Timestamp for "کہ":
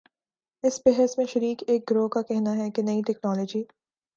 2.71-2.81